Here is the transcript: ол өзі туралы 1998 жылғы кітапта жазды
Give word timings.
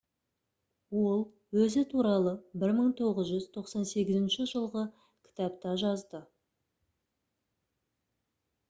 ол 1.09 1.19
өзі 1.65 1.83
туралы 1.91 2.33
1998 2.63 4.25
жылғы 4.55 4.87
кітапта 5.29 5.77
жазды 5.85 6.25